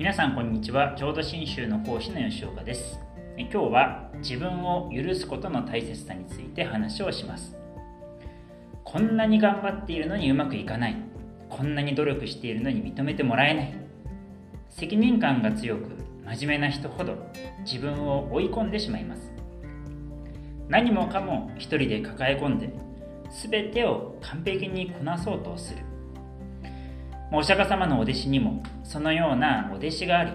[0.00, 0.96] 皆さんこんにちは。
[0.96, 2.98] 浄土真宗の講師の吉岡です。
[3.36, 7.54] 今日は自分を許すことの大切さについて話をします。
[8.82, 10.96] こんなに頑張っているのにうまくいかない。
[11.50, 13.74] こんなに努力しているのに認めてもらえない。
[14.70, 15.90] 責任感が強く
[16.24, 17.18] 真面目な人ほど
[17.66, 19.30] 自分を追い込んでしまいます。
[20.70, 22.72] 何もかも一人で抱え込んで
[23.50, 25.89] 全てを完璧にこなそうとする。
[27.32, 30.32] お釈迦様のお弟子にもそのようなお弟子があり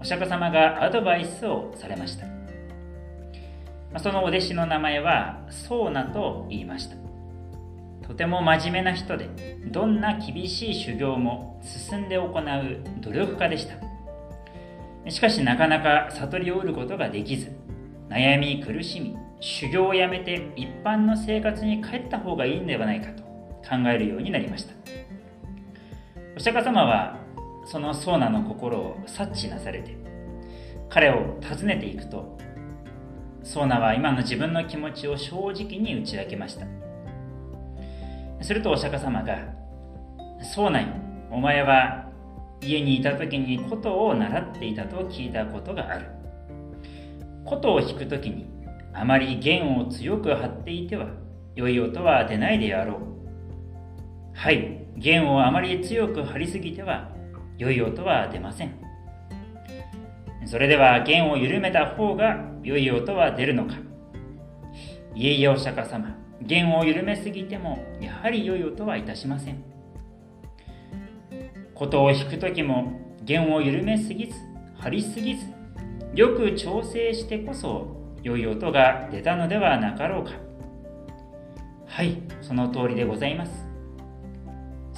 [0.00, 2.26] お釈迦様がアドバイスをされました。
[3.98, 6.96] そのお弟子の名前はソーナと言いました。
[8.06, 9.28] とても真面目な人で
[9.66, 15.10] どんな厳しい修行も進んで行う努力家でした。
[15.10, 17.52] しかしなかなか悟りを得ることができず
[18.08, 24.74] 悩み苦しみ修行をやめて一般の生活に帰った方がいいんではないかと考えるようになりました。
[26.40, 27.18] お釈迦様は
[27.66, 29.94] そのソーナの心を察知なされて
[30.88, 32.38] 彼を訪ねていくと
[33.42, 36.66] ソーナは今の自分の気持ちを正直に打ち明けました。
[38.40, 39.36] するとお釈迦様が
[40.40, 40.86] 「ソーナよ
[41.30, 42.06] お前は
[42.62, 46.06] 家にいた時に琴を習っていたと聞いたことがある」
[47.44, 48.46] 琴を弾く時に
[48.94, 51.08] あまり弦を強く張っていては
[51.54, 53.19] 良い音は出ないであろう。
[54.32, 54.86] はい。
[54.96, 57.10] 弦をあまり強く張りすぎては
[57.56, 58.74] 良い音は出ません。
[60.46, 63.74] それでは弦を緩めた方が良い音は出るのか。
[65.14, 66.16] いえいえお釈迦様。
[66.42, 69.62] 弦を緩めすぎてもやはり良い音はいたしません。
[71.74, 74.34] 琴を弾く時も弦を緩めすぎず
[74.76, 75.46] 張りすぎず
[76.14, 80.32] よく調整してこそ良い音が出たのではなかろうか。
[81.86, 82.22] はい。
[82.40, 83.69] その通りでございます。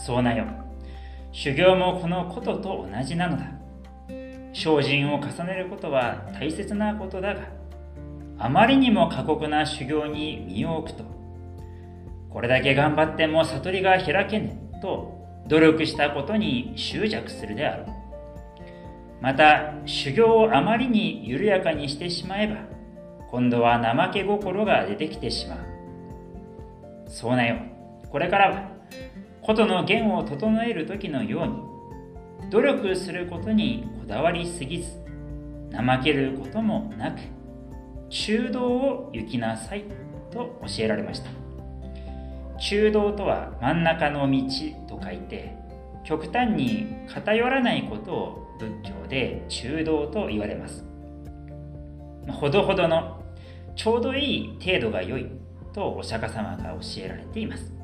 [0.05, 0.47] そうなよ。
[1.31, 3.45] 修行もこのことと同じなのだ。
[4.53, 7.43] 精進を重ねることは大切なことだが
[8.39, 11.05] あまりにも過酷な修行に身を置くと
[12.29, 14.53] これだけ頑張っても悟りが開けぬ
[14.83, 15.19] と
[15.49, 17.87] 努力したことに執着するであろう。
[19.23, 22.57] また修行をあまりに緩やかにしてしまえば
[23.31, 25.59] 今度は怠け心が出てきてしまう。
[27.07, 27.57] そうなよ。
[28.11, 28.82] これからは
[29.43, 31.47] 琴の弦を整える時のよう
[32.47, 35.03] に努力することにこだわりすぎず
[35.73, 37.19] 怠けることもなく
[38.09, 39.85] 中道を行きなさい
[40.31, 41.31] と教えられました。
[42.59, 44.47] 中道とは真ん中の道
[44.87, 45.57] と書いて
[46.05, 50.85] 極端に偏らないことを仏教で中道と言われます。
[52.29, 53.21] ほどほどの
[53.75, 55.27] ちょうどいい程度が良い
[55.73, 57.82] とお釈迦様が教えられています。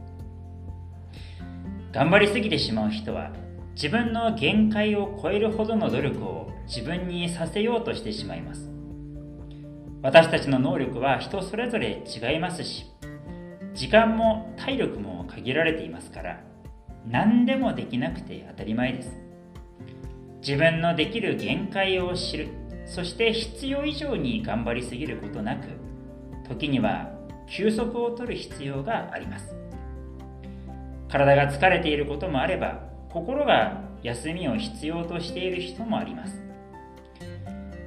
[1.93, 3.33] 頑張りすぎてしまう人は
[3.75, 8.69] 自分の限界を超えるほどの努力を自分にさせようとしてしまいます。
[10.03, 12.87] 私たちの能力は人それぞれ違いますし
[13.75, 16.41] 時間も体力も限られていますから
[17.07, 19.13] 何でもできなくて当たり前です。
[20.41, 22.49] 自分のできる限界を知る
[22.87, 25.67] そして必要以上に頑張りすぎることなく
[26.49, 27.11] 時には
[27.47, 29.55] 休息を取る必要があります。
[31.09, 32.81] 体が疲れていることもあれば
[33.11, 36.43] 心が休みを必要としている人もあります。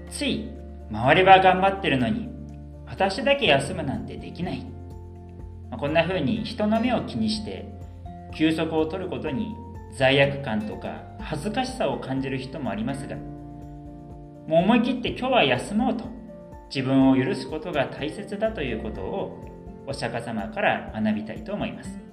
[0.09, 0.49] つい
[0.89, 2.29] 周りは頑張ってるのに
[2.85, 4.65] 私だけ休むなんてできない。
[5.77, 7.65] こんな風に人の目を気にして
[8.35, 9.55] 休息を取ることに
[9.93, 16.05] 罪悪感とか恥ずかしさを感じる人もありますがもう思い切って今日は休もうと
[16.73, 22.10] 自分を許すことが大切だということをお釈迦様から学びたいと思います。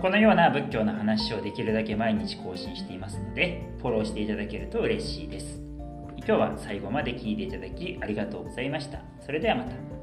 [0.00, 5.62] このような仏教の話をできるだけ毎日更新していますのでフォローしていただけると嬉しいです。
[6.18, 9.00] 今日は最後まで聞いていただきありがとうございました。
[9.24, 9.95] それではまた。